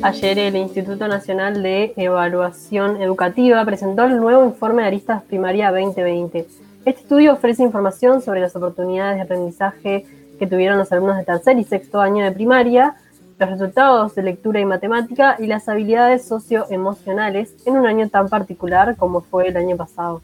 [0.00, 6.46] Ayer el Instituto Nacional de Evaluación Educativa presentó el nuevo informe de Aristas Primaria 2020.
[6.84, 10.06] Este estudio ofrece información sobre las oportunidades de aprendizaje
[10.38, 12.96] que tuvieron los alumnos de tercer y sexto año de primaria,
[13.38, 18.96] los resultados de lectura y matemática y las habilidades socioemocionales en un año tan particular
[18.96, 20.22] como fue el año pasado.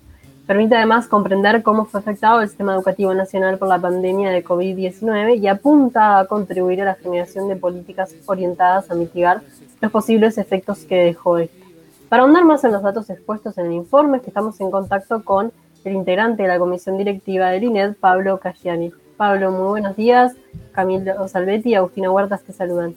[0.48, 5.38] Permite además comprender cómo fue afectado el sistema educativo nacional por la pandemia de COVID-19
[5.38, 9.42] y apunta a contribuir a la generación de políticas orientadas a mitigar
[9.82, 11.66] los posibles efectos que dejó esto.
[12.08, 15.52] Para ahondar más en los datos expuestos en el informe, estamos en contacto con
[15.84, 18.90] el integrante de la comisión directiva del INED, Pablo Cagiani.
[19.18, 20.34] Pablo, muy buenos días.
[20.72, 22.94] Camilo Salvetti y Agustina Huertas te saludan.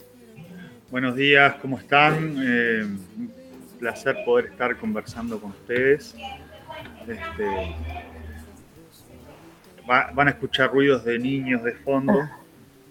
[0.89, 2.37] Buenos días, ¿cómo están?
[2.41, 3.29] Eh, un
[3.77, 6.15] placer poder estar conversando con ustedes.
[7.07, 7.75] Este,
[9.87, 12.27] van a escuchar ruidos de niños de fondo,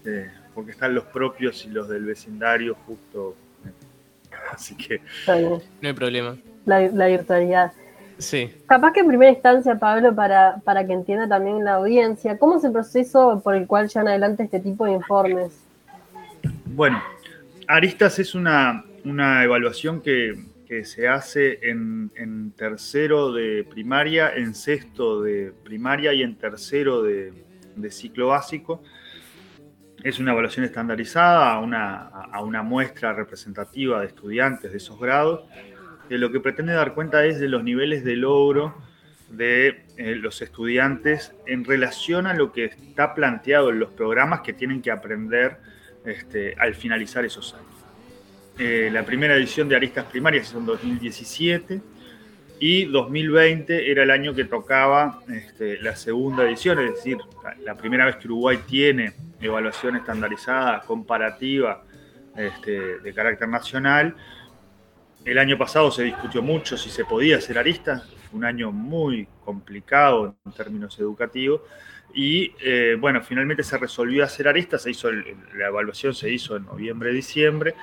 [0.05, 3.35] eh, porque están los propios y los del vecindario justo
[4.53, 5.01] Así que.
[5.27, 6.37] No hay problema.
[6.65, 7.71] La, virtualidad.
[8.17, 8.53] Sí.
[8.67, 12.63] Capaz que en primera instancia, Pablo, para, para que entienda también la audiencia, ¿cómo es
[12.63, 15.63] el proceso por el cual llevan adelante este tipo de informes?
[16.65, 17.01] Bueno,
[17.67, 20.35] Aristas es una, evaluación que,
[20.83, 27.33] se hace en, tercero de primaria, en sexto de primaria y en tercero de
[27.89, 28.81] ciclo básico
[30.03, 35.45] es una evaluación estandarizada a una, a una, muestra representativa de estudiantes de esos grados,
[36.09, 38.75] que lo que pretende dar cuenta es de los niveles de logro
[39.29, 44.53] de eh, los estudiantes en relación a lo que está planteado en los programas que
[44.53, 45.57] tienen que aprender
[46.03, 47.70] este, al finalizar esos años.
[48.63, 51.81] Eh, la primera edición de Aristas Primarias es en 2017
[52.59, 57.17] y 2020 era el año que tocaba este, la segunda edición, es decir,
[57.63, 61.83] la primera vez que Uruguay tiene evaluación estandarizada, comparativa,
[62.37, 64.15] este, de carácter nacional.
[65.25, 70.35] El año pasado se discutió mucho si se podía hacer aristas, un año muy complicado
[70.45, 71.61] en términos educativos,
[72.13, 76.65] y eh, bueno, finalmente se resolvió hacer aristas, se hizo la evaluación se hizo en
[76.65, 77.73] noviembre-diciembre,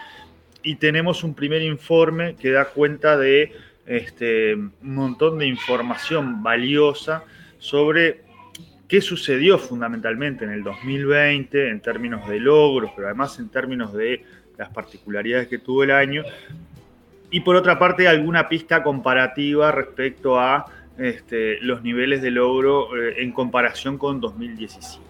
[0.68, 3.52] y tenemos un primer informe que da cuenta de
[3.86, 7.24] este, un montón de información valiosa
[7.58, 8.20] sobre
[8.86, 14.22] qué sucedió fundamentalmente en el 2020 en términos de logros, pero además en términos de
[14.58, 16.22] las particularidades que tuvo el año.
[17.30, 20.66] Y por otra parte, alguna pista comparativa respecto a
[20.98, 25.07] este, los niveles de logro eh, en comparación con 2017.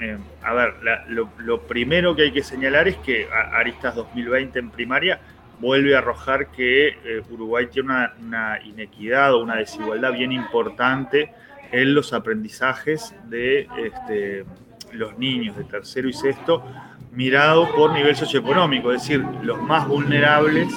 [0.00, 0.74] Eh, a ver,
[1.08, 5.20] lo, primero que hay que señalar es que Aristas 2020 en primaria
[5.58, 11.32] vuelve a arrojar que eh, Uruguay tiene una, inequidad o una desigualdad bien importante
[11.72, 14.44] en los aprendizajes de este,
[14.92, 16.64] los niños de tercero y sexto,
[17.10, 20.68] mirado por nivel socioeconómico, es decir, los más vulnerables,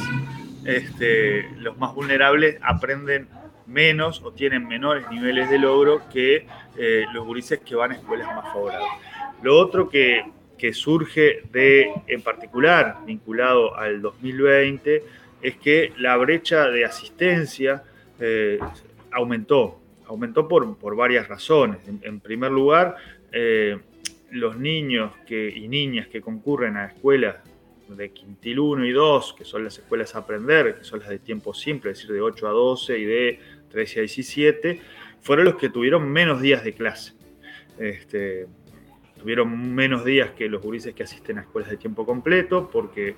[0.66, 3.28] este, los más vulnerables aprenden
[3.68, 8.28] menos o tienen menores niveles de logro que eh, los gurises que van a escuelas
[8.36, 8.90] más favorables.
[9.42, 10.24] Lo otro que
[10.62, 15.04] que surge de, en particular, vinculado al 2020,
[15.42, 17.82] es que la brecha de asistencia
[18.20, 18.60] eh,
[19.12, 21.80] aumentó, aumentó por, por, varias razones.
[22.04, 22.96] En, primer lugar,
[23.32, 23.76] eh,
[24.30, 27.38] los niños que, y niñas que concurren a escuelas
[27.90, 31.18] de quintil 1 y 2, que son las escuelas a aprender, que son las de
[31.18, 33.40] tiempo simple, es decir, de 8 a 12 y de
[33.72, 34.82] 13 a 17,
[35.22, 37.14] fueron los que tuvieron menos días de clase.
[37.80, 38.46] Este,
[39.22, 43.16] tuvieron menos días que los gurises que asisten a escuelas de tiempo completo, porque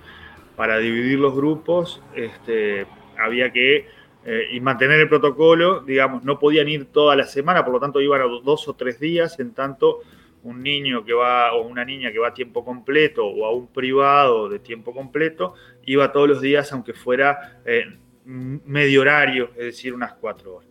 [0.56, 2.86] para dividir los grupos este,
[3.18, 3.88] había que
[4.25, 8.00] eh, y mantener el protocolo, digamos, no podían ir toda la semana, por lo tanto
[8.00, 10.02] iban a dos o tres días, en tanto
[10.44, 13.68] un niño que va o una niña que va a tiempo completo o a un
[13.68, 17.85] privado de tiempo completo, iba todos los días aunque fuera eh,
[18.25, 20.70] medio horario, es decir, unas cuatro horas.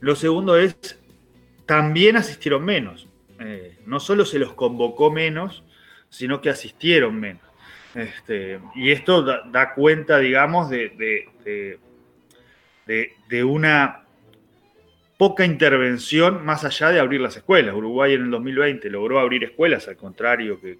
[0.00, 0.76] Lo segundo es,
[1.64, 3.08] también asistieron menos.
[3.40, 5.64] Eh, no solo se los convocó menos,
[6.08, 7.42] sino que asistieron menos.
[7.94, 11.28] Este, y esto da, cuenta, digamos, de,
[12.86, 14.04] de, una
[15.18, 17.74] poca intervención más allá de abrir las escuelas.
[17.74, 20.78] Uruguay en el 2020 logró abrir escuelas, al contrario que,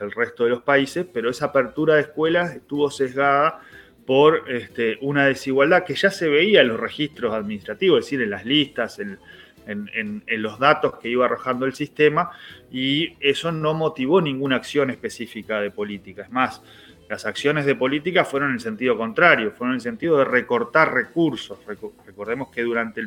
[0.00, 3.60] el resto de los países, pero esa apertura de escuelas estuvo sesgada
[4.06, 8.30] por este, una desigualdad que ya se veía en los registros administrativos, es decir, en
[8.30, 9.18] las listas, en,
[9.66, 12.30] en, los datos que iba arrojando el sistema
[12.70, 16.22] y eso no motivó ninguna acción específica de política.
[16.22, 16.62] Es más,
[17.08, 20.92] las acciones de política fueron en el sentido contrario, fueron en el sentido de recortar
[20.92, 21.58] recursos.
[22.06, 23.02] Recordemos que durante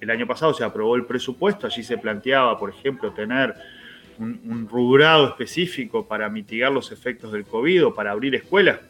[0.00, 3.54] el, año pasado se aprobó el presupuesto, allí se planteaba, por ejemplo, tener
[4.18, 8.80] un, un rubrado específico para mitigar los efectos del COVID o para abrir escuelas,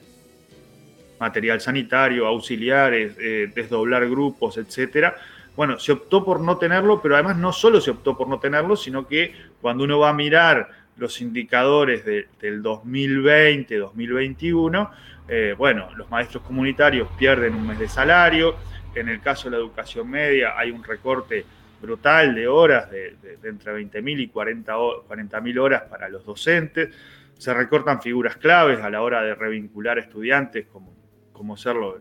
[1.19, 5.17] material sanitario, auxiliares, eh, desdoblar grupos, etcétera.
[5.57, 8.77] Bueno, se optó por no tenerlo, pero además no solo se optó por no tenerlo,
[8.77, 14.91] sino que cuando uno va a mirar los indicadores del 2020, 2021,
[15.29, 18.57] eh, bueno, los maestros comunitarios pierden un mes de salario,
[18.95, 21.45] en el caso de la educación media hay un recorte
[21.81, 26.95] brutal de horas, de, entre 20.000 y 40.000 horas para los docentes,
[27.37, 30.95] se recortan figuras claves a la hora de revincular estudiantes como
[31.37, 31.97] como ser los,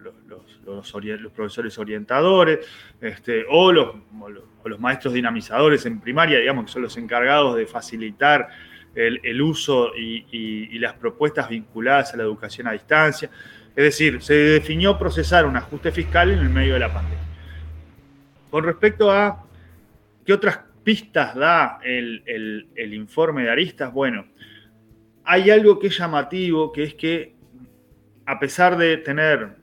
[1.31, 2.65] profesores orientadores,
[3.01, 3.95] este, o, los,
[4.63, 8.47] los, maestros dinamizadores en primaria, digamos, que son los encargados de facilitar
[8.95, 13.29] el, uso y, las propuestas vinculadas a la educación a distancia.
[13.75, 17.19] Es decir, se definió procesar un ajuste fiscal en el medio de la pandemia.
[18.49, 19.43] Con respecto a
[20.25, 22.23] qué otras pistas da el,
[22.73, 24.25] el informe de Aristas, bueno,
[25.25, 27.34] hay algo que es llamativo, que es que
[28.25, 29.55] a pesar de tener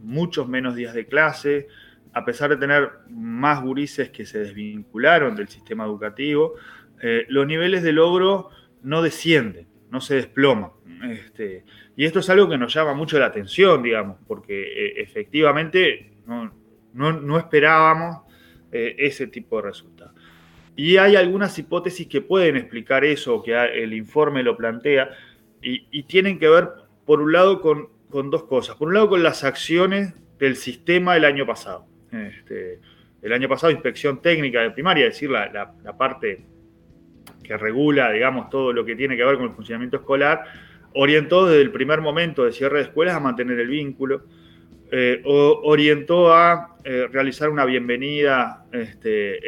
[0.00, 1.68] muchos menos días de clase,
[2.12, 6.54] a pesar de tener más gurises que se desvincularon del sistema educativo,
[7.00, 8.50] eh, los niveles de logro
[8.82, 10.70] no descienden, no se desploman.
[11.10, 11.64] Este,
[11.96, 17.38] y esto es algo que nos llama mucho la atención, digamos, porque eh, efectivamente no,
[17.38, 18.22] esperábamos
[18.70, 20.14] eh, ese tipo de resultados.
[20.74, 25.10] Y hay algunas hipótesis que pueden explicar eso, que el informe lo plantea,
[25.64, 26.70] y tienen que ver
[27.04, 27.88] por un lado, con,
[28.30, 28.76] dos cosas.
[28.76, 31.86] Por un lado, con las acciones del sistema el año pasado.
[32.10, 32.80] Este,
[33.22, 36.44] el año pasado, inspección técnica de primaria, es decir, la, parte
[37.42, 40.44] que regula, digamos, todo lo que tiene que ver con el funcionamiento escolar,
[40.94, 44.24] orientó desde el primer momento de cierre de escuelas a mantener el vínculo,
[44.90, 49.40] eh, orientó a eh, realizar una bienvenida este,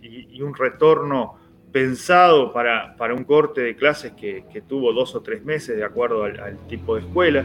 [0.00, 1.39] y, un retorno
[1.72, 6.58] pensado para, un corte de clases que, tuvo dos o tres meses de acuerdo al,
[6.68, 7.44] tipo de escuela.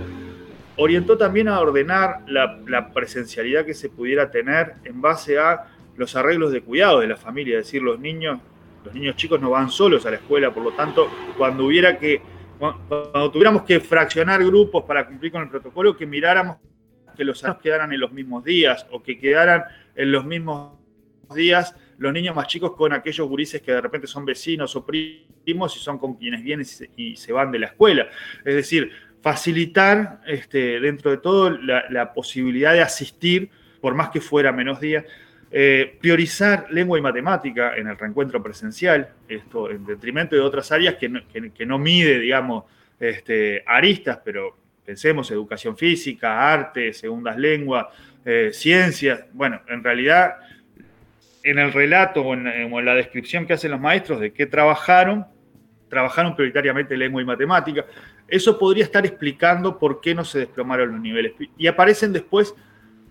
[0.77, 6.51] Orientó también a ordenar la, presencialidad que se pudiera tener en base a los arreglos
[6.51, 8.39] de cuidado de la familia, es decir, los niños,
[8.83, 12.21] los niños chicos no van solos a la escuela, por lo tanto, cuando hubiera que,
[12.59, 16.57] cuando tuviéramos que fraccionar grupos para cumplir con el protocolo, que miráramos
[17.15, 19.63] que los quedaran en los mismos días o que quedaran
[19.95, 20.73] en los mismos
[21.33, 25.75] días los niños más chicos con aquellos gurises que de repente son vecinos o primos
[25.75, 26.65] y son con quienes vienen
[26.95, 28.07] y se van de la escuela.
[28.43, 33.49] Es decir, facilitar este, dentro de todo la, posibilidad de asistir,
[33.81, 35.03] por más que fuera menos días,
[35.51, 40.95] eh, priorizar lengua y matemática en el reencuentro presencial, esto en detrimento de otras áreas
[40.95, 42.65] que no, mide, digamos,
[42.99, 44.55] este, aristas, pero
[44.85, 47.87] pensemos educación física, arte, segundas lenguas,
[48.23, 49.25] eh, ciencias.
[49.33, 50.35] Bueno, en realidad
[51.45, 55.27] en el relato o en, la descripción que hacen los maestros de qué trabajaron,
[55.87, 57.85] trabajaron prioritariamente lengua y matemática.
[58.27, 61.33] Eso podría estar explicando por qué no se desplomaron los niveles.
[61.55, 62.55] Y aparecen después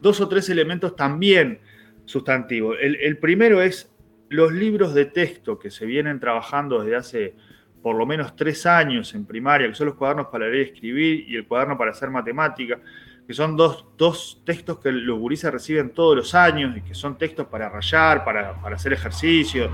[0.00, 1.60] dos o tres elementos también
[2.06, 2.76] sustantivos.
[2.81, 3.94] El, primero es
[4.28, 7.34] los libros de texto que se vienen trabajando desde hace
[7.82, 11.25] por lo menos tres años en primaria, que son los cuadernos para leer y escribir
[11.28, 12.80] y el cuaderno para hacer matemática
[13.26, 17.47] que son dos, textos que los gurises reciben todos los años y que son textos
[17.47, 19.71] para rayar, para, hacer ejercicio,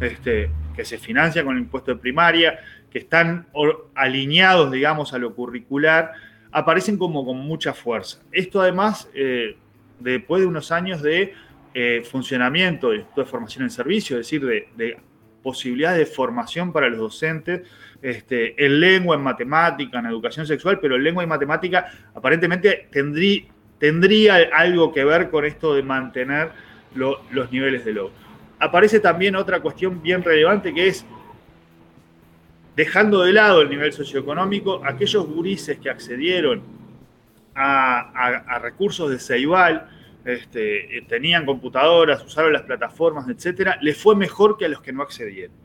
[0.00, 2.58] este, que se financian con el impuesto de primaria,
[2.90, 3.46] que están
[3.94, 6.12] alineados, digamos, a lo curricular,
[6.50, 8.20] aparecen como con mucha fuerza.
[8.32, 9.56] Esto además, eh,
[9.98, 11.34] después de unos años de
[11.74, 14.98] eh, funcionamiento de Formación en Servicio, es decir, de, de
[15.42, 17.62] posibilidades de formación para los docentes
[18.00, 22.88] este, en lengua, en matemática, en educación sexual, pero en lengua y matemática aparentemente
[23.78, 26.50] tendría, algo que ver con esto de mantener
[26.94, 28.14] los niveles de logro.
[28.58, 31.04] Aparece también otra cuestión bien relevante que es,
[32.76, 36.62] dejando de lado el nivel socioeconómico, aquellos gurises que accedieron
[37.54, 39.88] a, recursos de Ceibal,
[40.24, 45.02] este, tenían computadoras, usaron las plataformas, etcétera, les fue mejor que a los que no
[45.02, 45.56] accedieron.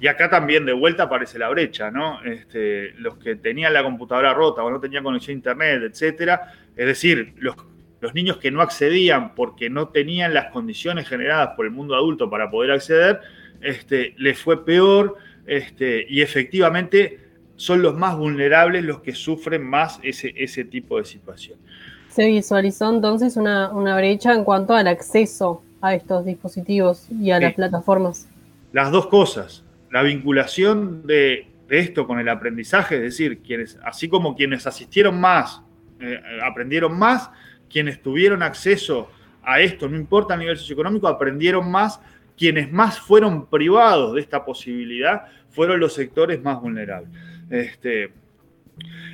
[0.00, 2.22] Y acá también de vuelta aparece la brecha, ¿no?
[2.22, 6.86] Este, los que tenían la computadora rota o no tenían conexión a internet, etcétera, es
[6.86, 7.54] decir, los,
[8.00, 12.30] los niños que no accedían porque no tenían las condiciones generadas por el mundo adulto
[12.30, 13.20] para poder acceder,
[13.60, 15.16] este, les fue peor
[15.46, 17.20] este, y efectivamente
[17.56, 21.58] son los más vulnerables los que sufren más ese, ese tipo de situación.
[22.10, 27.54] Se visualizó entonces una, brecha en cuanto al acceso a estos dispositivos y a las
[27.54, 28.28] plataformas.
[28.72, 34.34] Las dos cosas la vinculación de, esto con el aprendizaje, es decir, quienes, así como
[34.34, 35.62] quienes asistieron más,
[36.00, 37.30] eh, aprendieron más,
[37.68, 39.08] quienes tuvieron acceso
[39.42, 42.00] a esto, no importa el nivel socioeconómico, aprendieron más
[42.36, 47.10] quienes más fueron privados de esta posibilidad fueron los sectores más vulnerables.
[47.50, 48.12] Este,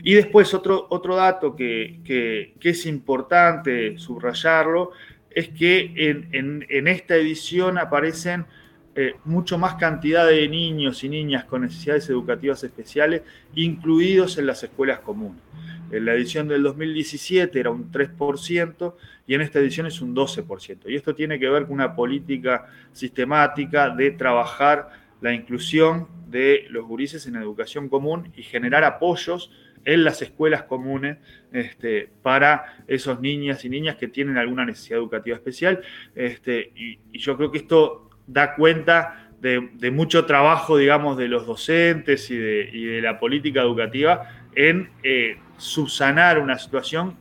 [0.03, 4.93] y después otro, otro dato que, es importante subrayarlo
[5.31, 8.47] es que en, esta edición aparecen
[8.95, 13.23] eh, mucho más cantidad de niños y niñas con necesidades educativas especiales
[13.55, 15.43] incluidos en las escuelas comunes.
[15.91, 18.95] En la edición del 2017 era un 3%
[19.27, 20.79] y en esta edición es un 12%.
[20.87, 26.85] Y esto tiene que ver con una política sistemática de trabajar la inclusión de los
[26.85, 29.51] gurises en educación común y generar apoyos
[29.85, 31.19] en las escuelas comunes
[31.53, 35.81] este, para esos niñas y niñas que tienen alguna necesidad educativa especial.
[36.15, 42.31] Este, y, yo creo que esto da cuenta de, mucho trabajo, digamos, de los docentes
[42.31, 47.17] y de, la política educativa en eh, subsanar una situación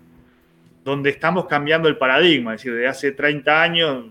[0.83, 4.05] donde estamos cambiando el paradigma, es decir, de hace 30 años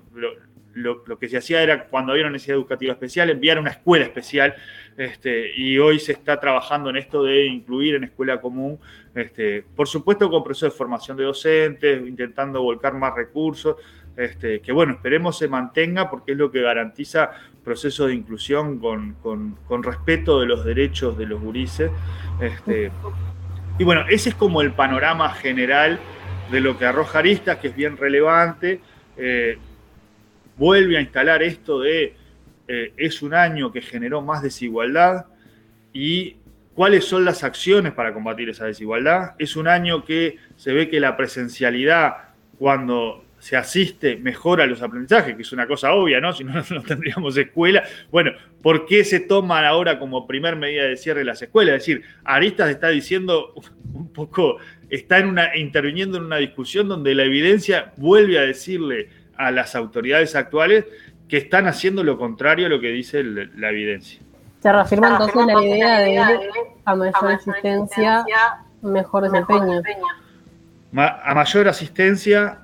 [1.18, 4.54] que se hacía era cuando había una necesidad educativa especial, enviar una escuela especial,
[4.96, 8.78] este, y hoy se está trabajando en esto de incluir en escuela común,
[9.14, 13.76] este, por supuesto con proceso de formación de docentes, intentando volcar más recursos,
[14.16, 17.30] este, que bueno, esperemos se mantenga porque es lo que garantiza
[17.64, 21.90] proceso de inclusión con, con, respeto de los derechos de los gurises.
[23.78, 25.98] Y bueno, ese es como el panorama general
[26.52, 28.80] de lo que arroja Aristas, que es bien relevante.
[29.16, 29.58] Eh,
[30.56, 32.14] vuelve a instalar esto de
[32.66, 35.26] eh, es un año que generó más desigualdad
[35.92, 36.36] y
[36.74, 39.34] cuáles son las acciones para combatir esa desigualdad.
[39.38, 42.16] Es un año que se ve que la presencialidad,
[42.58, 46.32] cuando se asiste, mejora los aprendizajes, que es una cosa obvia, ¿no?
[46.34, 47.84] Si no, no tendríamos escuela.
[48.10, 48.32] Bueno,
[48.62, 51.76] ¿por qué se toman ahora como primer medida de cierre las escuelas?
[51.76, 53.52] Es decir, Aristas está diciendo
[53.92, 54.56] un poco,
[54.88, 55.22] está
[55.54, 60.84] interviniendo en una discusión donde la evidencia vuelve a decirle a las autoridades actuales
[61.28, 64.20] que están haciendo lo contrario a lo que dice la evidencia.
[64.60, 66.18] Se reafirma entonces la idea de
[66.84, 68.24] a mayor asistencia,
[68.82, 69.82] mejor desempeño.
[70.96, 72.60] A mayor asistencia,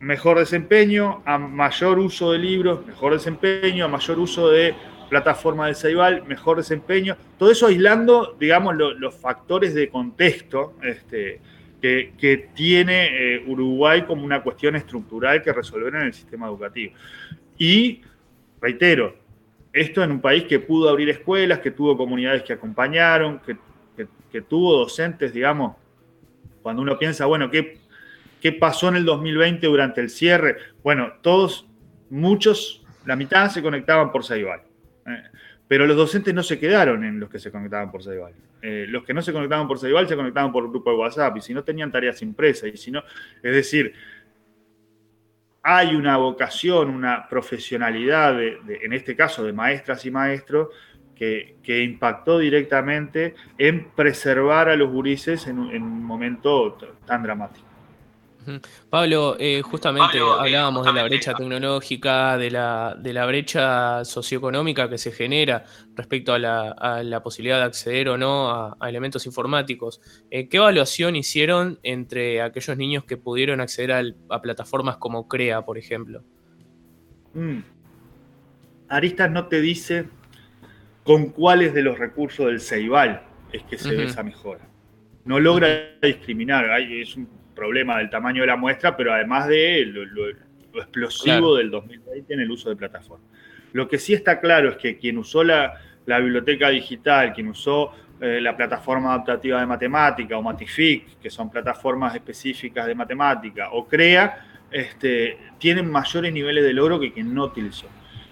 [0.00, 4.74] mejor desempeño, a mayor uso de libros, mejor desempeño, a mayor uso de
[5.08, 7.16] plataforma de Ceibal, mejor desempeño.
[7.38, 11.40] Todo eso aislando, digamos, los factores de contexto este,
[11.80, 16.94] que, tiene eh, Uruguay como una cuestión estructural que resolver en el sistema educativo.
[17.56, 18.02] Y,
[18.60, 19.16] reitero,
[19.72, 23.56] esto en un país que pudo abrir escuelas, que tuvo comunidades que acompañaron, que,
[24.30, 25.76] que tuvo docentes, digamos,
[26.62, 27.78] cuando uno piensa, bueno, ¿qué,
[28.40, 30.56] ¿qué pasó en el 2020 durante el cierre?
[30.82, 31.66] Bueno, todos,
[32.10, 34.60] muchos, la mitad se conectaban por Saibal.
[35.06, 35.22] Eh,
[35.68, 38.32] pero los docentes no se quedaron en los que se conectaban por Saibal.
[38.62, 41.40] Eh, los que no se conectaban por Saibal se conectaban por grupo de WhatsApp y
[41.42, 43.02] si no tenían tareas impresas y si no,
[43.42, 43.92] es decir,
[45.62, 50.68] hay una vocación, una profesionalidad, en este caso de maestras y maestros,
[51.14, 57.67] que, impactó directamente en preservar a los gurises en un momento tan dramático.
[58.90, 64.88] Pablo, eh, justamente eh, hablábamos de la brecha tecnológica, de la, de la brecha socioeconómica
[64.88, 65.64] que se genera
[65.94, 70.00] respecto a la, posibilidad de acceder o no a, elementos informáticos.
[70.30, 75.78] Eh, ¿Qué evaluación hicieron entre aquellos niños que pudieron acceder a, plataformas como CREA, por
[75.78, 76.22] ejemplo?
[77.34, 77.58] Mm.
[78.88, 80.08] Aristas no te dice
[81.04, 84.66] con cuáles de los recursos del Ceibal es que se ve esa mejora.
[85.24, 86.66] No logra discriminar.
[86.80, 90.28] es un problema del tamaño de la muestra, pero además de lo,
[90.80, 93.28] explosivo del 2020 en el uso de plataformas.
[93.72, 98.40] Lo que sí está claro es que quien usó la, biblioteca digital, quien usó eh,
[98.40, 104.46] la plataforma adaptativa de matemática o Matific, que son plataformas específicas de matemática, o CREA,
[104.70, 107.88] este, tienen mayores niveles de logro que quien no utilizó.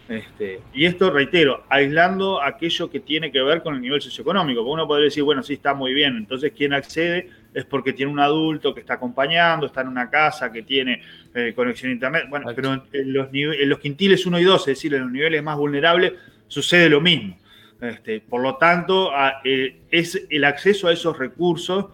[0.09, 4.73] Este, y esto, reitero, aislando aquello que tiene que ver con el nivel socioeconómico, porque
[4.73, 8.21] uno podría decir, bueno, sí, está muy bien, entonces quien accede es porque tiene un
[8.21, 11.03] adulto que está acompañando, está en una casa que tiene
[11.35, 12.25] eh, conexión a internet.
[12.29, 15.43] Bueno, pero en los, en los quintiles 1 y 2, es decir, en los niveles
[15.43, 16.13] más vulnerables,
[16.47, 17.37] sucede lo mismo.
[17.81, 19.11] Este, por lo tanto,
[19.45, 21.87] eh, es el acceso a esos recursos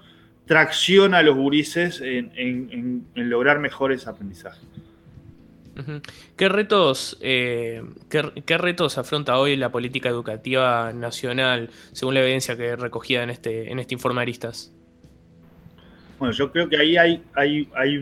[0.47, 4.67] tracciona a los gurises en lograr mejores aprendizajes.
[6.37, 12.77] ¿Qué retos, eh, qué, retos afronta hoy la política educativa nacional, según la evidencia que
[12.77, 14.73] recogida en este, en este informe Aristas?
[16.23, 17.97] Bueno, yo creo que ahí hay, hay, hay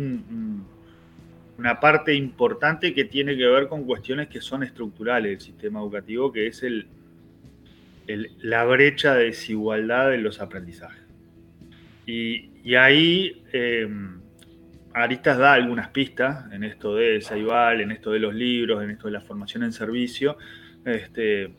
[1.56, 6.30] una parte importante que tiene que ver con cuestiones que son estructurales del sistema educativo,
[6.30, 6.86] que es el,
[8.42, 11.02] la brecha de desigualdad de los aprendizajes.
[12.04, 13.42] Y, ahí...
[13.54, 13.88] Eh,
[14.92, 19.06] Aristas da algunas pistas en esto de Saibal, en esto de los libros, en esto
[19.06, 20.36] de la formación en servicio,
[20.84, 21.54] este,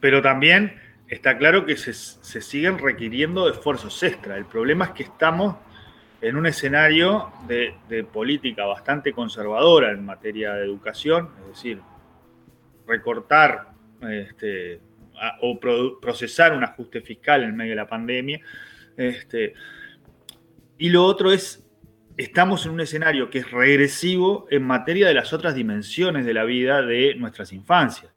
[0.00, 0.72] pero también
[1.08, 1.92] está claro que se,
[2.40, 4.36] siguen requiriendo esfuerzos extra.
[4.36, 5.56] El problema es que estamos
[6.20, 11.80] en un escenario de, política bastante conservadora en materia de educación, es decir,
[12.86, 13.68] recortar
[14.02, 14.80] este,
[15.42, 15.58] o
[16.00, 18.40] procesar un ajuste fiscal en medio de la pandemia.
[18.96, 19.54] Este,
[20.78, 21.62] y lo otro es
[22.16, 26.44] estamos en un escenario que es regresivo en materia de las otras dimensiones de la
[26.44, 28.15] vida de nuestras infancias.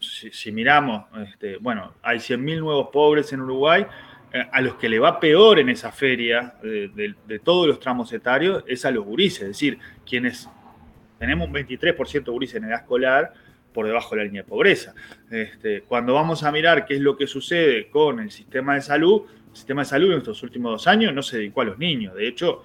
[0.00, 3.86] Si, miramos, este, bueno, hay 100.000 nuevos pobres en Uruguay,
[4.32, 7.14] eh, a los que le va peor en esa feria de,
[7.44, 10.48] todos los tramos etarios es a los gurises, es decir, quienes
[11.18, 13.32] tenemos un 23% de gurises en edad escolar
[13.72, 14.94] por debajo de la línea de pobreza.
[15.30, 19.22] Este, cuando vamos a mirar qué es lo que sucede con el sistema de salud,
[19.50, 22.14] el sistema de salud en estos últimos dos años no se dedicó a los niños,
[22.14, 22.64] de hecho,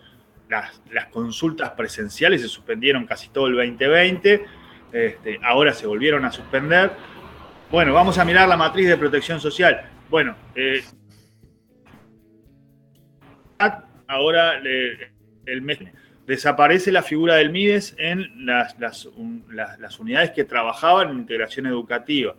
[0.50, 4.46] las, consultas presenciales se suspendieron casi todo el 2020,
[4.92, 6.92] este, ahora se volvieron a suspender.
[7.72, 9.90] Bueno, vamos a mirar la matriz de protección social.
[10.10, 10.84] Bueno, eh,
[14.08, 14.62] ahora
[15.46, 15.80] el mes
[16.28, 19.06] desaparece la figura del MIDES en las,
[19.98, 22.36] unidades que trabajaban en integración educativa.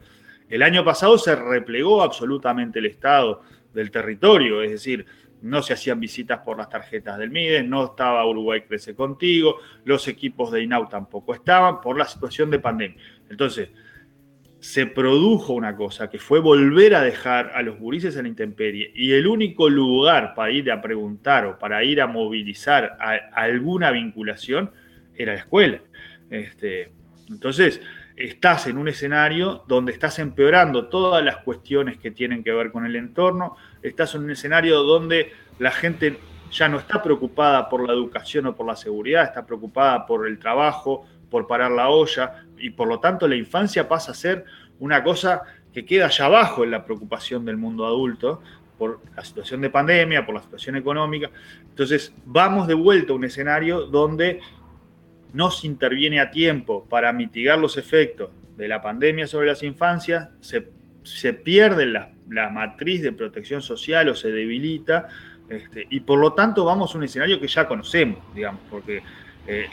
[0.48, 5.06] El año pasado se replegó absolutamente el Estado del territorio, es decir,
[5.42, 10.08] no se hacían visitas por las tarjetas del MIDES, no estaba Uruguay Crece Contigo, los
[10.08, 13.00] equipos de INAU tampoco estaban por la situación de pandemia.
[13.30, 13.70] Entonces,
[14.60, 18.90] se produjo una cosa que fue volver a dejar a los gurises en la intemperie
[18.94, 22.98] y el único lugar para ir a preguntar o para ir a movilizar
[23.32, 24.72] alguna vinculación
[25.14, 25.80] era la escuela.
[26.30, 26.90] Este,
[27.28, 27.80] entonces,
[28.18, 32.84] estás en un escenario donde estás empeorando todas las cuestiones que tienen que ver con
[32.84, 36.18] el entorno, estás en un escenario donde la gente
[36.50, 40.38] ya no está preocupada por la educación o por la seguridad, está preocupada por el
[40.38, 44.44] trabajo, por parar la olla, y por lo tanto la infancia pasa a ser
[44.80, 48.42] una cosa que queda allá abajo en la preocupación del mundo adulto
[48.78, 51.30] por la situación de pandemia, por la situación económica.
[51.68, 54.40] Entonces, vamos de vuelta a un escenario donde
[55.32, 60.30] no se interviene a tiempo para mitigar los efectos de la pandemia sobre las infancias,
[60.40, 62.10] se, pierde la,
[62.50, 65.08] matriz de protección social o se debilita,
[65.48, 69.02] este, y por lo tanto vamos a un escenario que ya conocemos, digamos, porque
[69.46, 69.66] eh,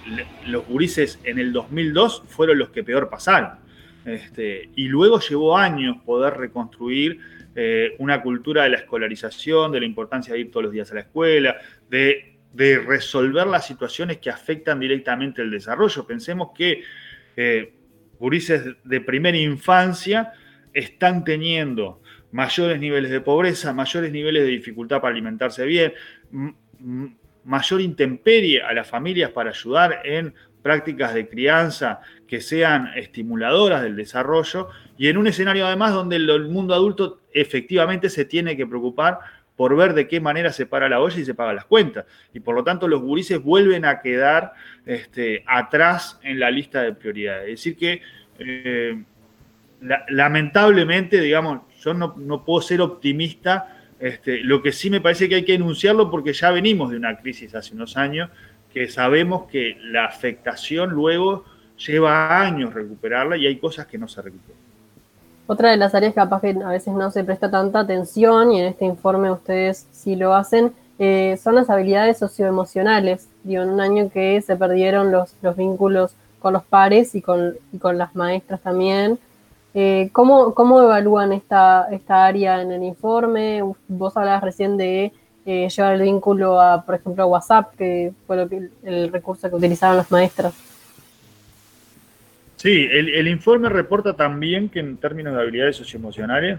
[0.48, 3.66] los gurises en el 2002 fueron los que peor pasaron.
[4.06, 7.20] Este, y luego llevó años poder reconstruir
[7.56, 10.96] eh, una cultura de la escolarización, de la importancia de ir todos los días a
[10.96, 11.56] la escuela,
[11.90, 16.08] de de resolver las situaciones que afectan directamente el desarrollo.
[16.08, 16.84] Pensemos que
[17.36, 17.74] eh,
[18.86, 20.32] de primera infancia
[20.74, 25.94] están teniendo mayores niveles de pobreza, mayores niveles de dificultad para alimentarse bien,
[27.44, 33.96] mayor intemperie a las familias para ayudar en prácticas de crianza que sean estimuladoras del
[33.96, 39.20] desarrollo y en un escenario además donde el mundo adulto efectivamente se tiene que preocupar
[39.56, 42.06] por ver de qué manera se para la olla y se pagan las cuentas.
[42.34, 44.54] Y por lo tanto los gurises vuelven a quedar
[44.86, 47.44] este, atrás en la lista de prioridades.
[47.46, 48.02] Es decir que
[48.40, 49.02] eh,
[50.10, 53.72] lamentablemente, digamos, yo no, puedo ser optimista.
[54.00, 57.18] Este, lo que sí me parece que hay que enunciarlo porque ya venimos de una
[57.18, 58.30] crisis hace unos años
[58.74, 61.46] que sabemos que la afectación luego
[61.78, 64.65] lleva años recuperarla y hay cosas que no se recuperan.
[65.48, 68.68] Otra de las áreas capaz que a veces no se presta tanta atención y en
[68.68, 73.28] este informe ustedes sí lo hacen, eh, son las habilidades socioemocionales.
[73.44, 77.58] Digo, en un año que se perdieron los, los vínculos con los pares y con,
[77.82, 79.20] las maestras también.
[79.74, 83.62] Eh, ¿cómo, ¿cómo, evalúan esta, área en el informe?
[83.88, 85.12] Vos hablabas recién de
[85.46, 88.48] eh, llevar el vínculo a, por ejemplo, a WhatsApp, que fue
[88.84, 90.54] el recurso que utilizaron las maestras.
[92.66, 96.58] Sí, el, informe reporta también que en términos de habilidades socioemocionales,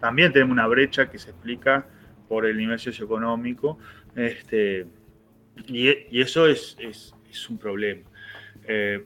[0.00, 1.86] también tenemos una brecha que se explica
[2.28, 3.78] por el nivel socioeconómico,
[4.16, 4.88] este,
[5.68, 5.88] y,
[6.20, 6.76] eso es,
[7.48, 8.10] un problema.
[8.66, 9.04] Eh,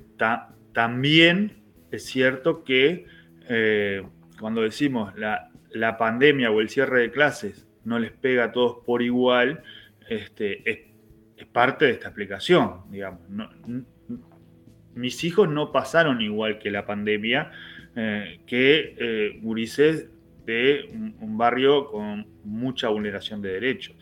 [0.73, 1.59] también
[1.91, 3.05] es cierto que
[3.51, 4.03] eh,
[4.41, 8.79] cuando decimos la, la, pandemia o el cierre de clases no les pega a todos
[8.87, 9.63] por igual,
[10.09, 10.79] este, es,
[11.53, 13.21] parte de esta explicación, digamos.
[14.94, 17.50] Mis hijos no pasaron igual que la pandemia,
[17.96, 19.40] eh, que eh,
[20.46, 20.88] de
[21.20, 23.96] un, barrio con mucha vulneración de derechos.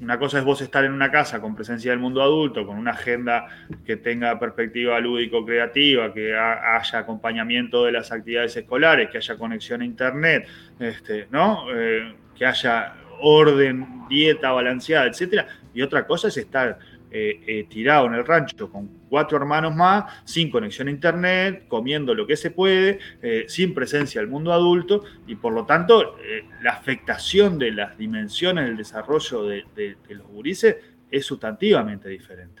[0.00, 2.92] Una cosa es vos estar en una casa con presencia del mundo adulto, con una
[2.92, 3.46] agenda
[3.84, 9.84] que tenga perspectiva lúdico-creativa, que haya acompañamiento de las actividades escolares, que haya conexión a
[9.84, 10.46] Internet,
[10.78, 11.66] este, ¿no?
[11.74, 15.48] Eh, que haya orden, dieta balanceada, etcétera.
[15.74, 16.78] y otra cosa es estar
[17.18, 22.14] eh, eh, tirado en el rancho con cuatro hermanos más, sin conexión a internet, comiendo
[22.14, 26.18] lo que se puede, eh, sin presencia del mundo adulto, y por lo tanto
[26.60, 30.76] la afectación de las dimensiones del desarrollo de, los gurises
[31.10, 32.60] es sustantivamente diferente.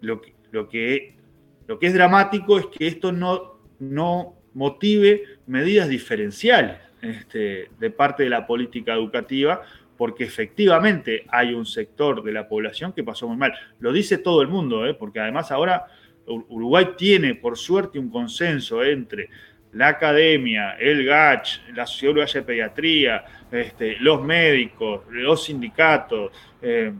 [0.00, 1.18] Lo que, lo, que,
[1.66, 8.22] lo que es dramático es que esto no, no motive medidas diferenciales este, de parte
[8.22, 9.60] de la política educativa,
[10.00, 13.52] porque efectivamente hay un sector de la población que pasó muy mal.
[13.80, 14.94] Lo dice todo el mundo, ¿eh?
[14.94, 15.88] porque además ahora
[16.26, 19.28] Uruguay tiene, por suerte, un consenso entre
[19.72, 26.32] la academia, el GACH, la Sociedad Uruguaya de Pediatría, este, los médicos, los sindicatos,
[26.62, 26.94] eh,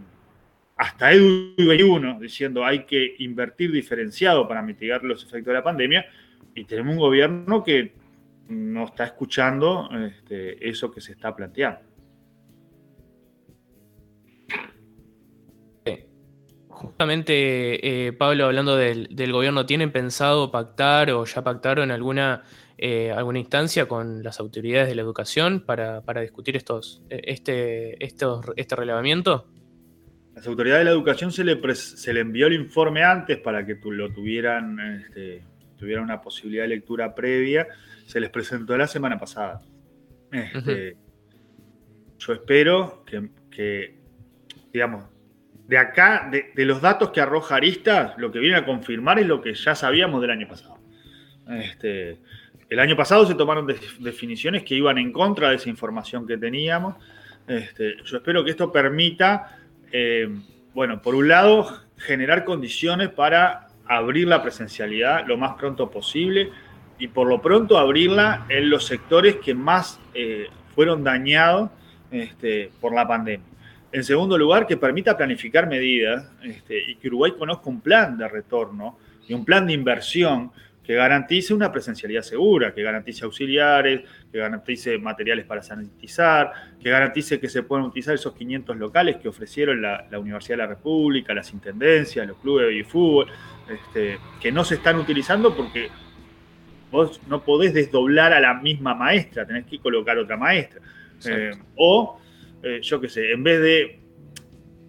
[0.76, 6.04] hasta Edu 21 diciendo hay que invertir diferenciado para mitigar los efectos de la pandemia,
[6.54, 7.94] y tenemos un gobierno que
[8.50, 11.88] no está escuchando este, eso que se está planteando.
[16.80, 22.42] Justamente, eh, Pablo, hablando del, gobierno, ¿tienen pensado pactar o ya pactaron alguna,
[22.78, 28.46] eh, alguna instancia con las autoridades de la educación para, discutir estos, eh, este, estos,
[28.56, 29.46] este relevamiento?
[30.34, 33.78] Las autoridades de la educación se le, se le envió el informe antes para que
[33.84, 35.44] lo tuvieran, este,
[35.76, 37.68] tuvieran una posibilidad de lectura previa.
[38.06, 39.60] Se les presentó la semana pasada.
[40.32, 40.96] Este,
[42.16, 44.00] yo espero que, que
[44.72, 45.19] digamos,
[45.70, 49.40] de acá, de, los datos que arroja Arista, lo que viene a confirmar es lo
[49.40, 50.78] que ya sabíamos del año pasado.
[51.48, 52.18] Este,
[52.68, 53.68] el año pasado se tomaron
[54.00, 56.96] definiciones que iban en contra de esa información que teníamos.
[57.46, 59.60] Este, yo espero que esto permita,
[59.92, 60.28] eh,
[60.74, 66.50] bueno, por un lado, generar condiciones para abrir la presencialidad lo más pronto posible
[66.98, 71.70] y por lo pronto abrirla en los sectores que más eh, fueron dañados
[72.10, 73.49] este, por la pandemia.
[73.92, 78.28] En segundo lugar, que permita planificar medidas este, y que Uruguay conozca un plan de
[78.28, 80.52] retorno y un plan de inversión
[80.84, 84.00] que garantice una presencialidad segura, que garantice auxiliares,
[84.32, 89.28] que garantice materiales para sanitizar, que garantice que se puedan utilizar esos 500 locales que
[89.28, 93.26] ofrecieron la, Universidad de la República, las intendencias, los clubes de fútbol,
[93.68, 95.90] este, que no se están utilizando porque
[96.90, 100.80] vos no podés desdoblar a la misma maestra, tenés que colocar otra maestra.
[101.24, 102.18] Eh, o
[102.62, 104.00] eh, yo qué sé, en vez de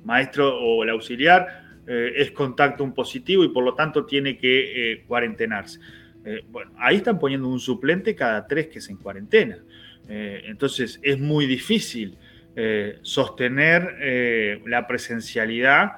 [0.04, 4.94] maestro o el auxiliar, eh, es contacto un positivo y por lo tanto tiene que
[4.94, 5.80] eh, cuarentenarse.
[6.50, 9.58] bueno, ahí están poniendo un suplente cada tres que se en cuarentena.
[10.08, 12.16] entonces es muy difícil
[13.02, 15.94] sostener la presencialidad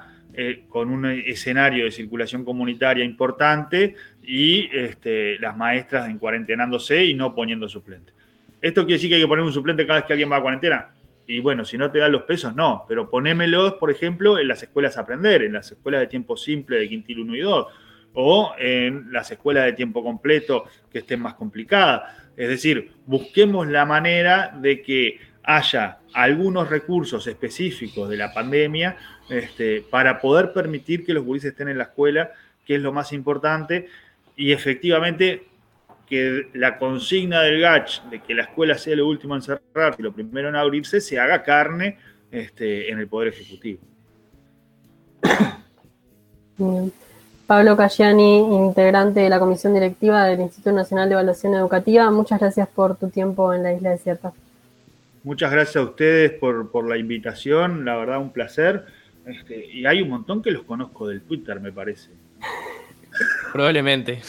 [0.70, 7.34] con un escenario de circulación comunitaria importante y este, las maestras en cuarentenándose y no
[7.34, 8.14] poniendo suplente.
[8.62, 10.42] ¿Esto quiere decir que hay que poner un suplente cada vez que alguien va a
[10.42, 10.88] cuarentena?
[11.26, 12.84] Y bueno, si no te dan los pesos, no.
[12.88, 16.78] Pero ponémelos, por ejemplo, en las escuelas a aprender, en las escuelas de tiempo simple
[16.78, 17.66] de quintil 1 y 2,
[18.14, 22.02] o en las escuelas de tiempo completo que estén más complicadas.
[22.36, 28.96] Es decir, busquemos la manera de que haya algunos recursos específicos de la pandemia
[29.28, 32.30] este, para poder permitir que los gurises estén en la escuela,
[32.64, 33.88] que es lo más importante,
[34.36, 35.46] y efectivamente
[36.14, 40.02] que la consigna del GACH de que la escuela sea lo último en cerrarse y
[40.02, 41.98] lo primero en abrirse se haga carne
[42.30, 43.80] este, en el Poder Ejecutivo.
[47.48, 52.68] Pablo Cayani, integrante de la Comisión Directiva del Instituto Nacional de Evaluación Educativa, muchas gracias
[52.68, 54.32] por tu tiempo en la Isla Desierta.
[55.24, 58.84] Muchas gracias a ustedes por, la invitación, la verdad un placer.
[59.26, 62.10] Este, y hay un montón que los conozco del Twitter, me parece.
[63.54, 64.20] Probablemente.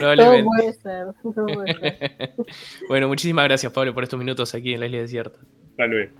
[0.00, 0.44] Probablemente.
[0.44, 1.06] puede ser.
[1.22, 2.34] puede ser.
[2.88, 5.38] bueno, muchísimas gracias, Pablo, por estos minutos aquí en la Isla Desierta.
[5.70, 6.10] Hasta luego.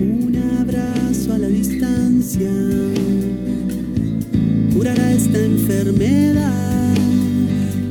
[0.00, 2.50] Un abrazo a la distancia
[4.74, 6.96] curará esta enfermedad.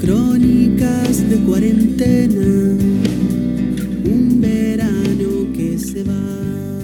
[0.01, 3.06] Crónicas de cuarentena
[5.87, 6.76] se va.